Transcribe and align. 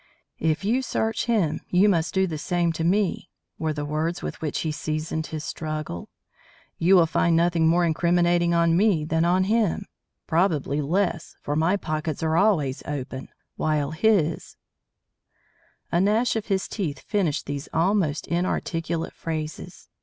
"If 0.39 0.65
you 0.65 0.81
search 0.81 1.25
him, 1.27 1.61
you 1.69 1.87
must 1.87 2.11
do 2.11 2.25
the 2.25 2.39
same 2.39 2.73
to 2.73 2.83
me," 2.83 3.29
were 3.59 3.71
the 3.71 3.85
words 3.85 4.23
with 4.23 4.41
which 4.41 4.61
he 4.61 4.71
seasoned 4.71 5.25
this 5.25 5.45
struggle. 5.45 6.09
"You 6.79 6.95
will 6.95 7.05
find 7.05 7.35
nothing 7.35 7.67
more 7.67 7.85
incriminating 7.85 8.51
on 8.51 8.75
me 8.75 9.05
than 9.05 9.25
on 9.25 9.43
him; 9.43 9.85
probably 10.25 10.81
less, 10.81 11.35
for 11.43 11.55
my 11.55 11.77
pockets 11.77 12.23
are 12.23 12.35
always 12.35 12.81
open 12.87 13.29
while 13.57 13.91
his" 13.91 14.55
A 15.91 16.01
gnash 16.01 16.35
of 16.35 16.47
his 16.47 16.67
teeth 16.67 17.01
finished 17.01 17.45
these 17.45 17.69
almost 17.71 18.25
inarticulate 18.25 19.13
phrases. 19.13 19.87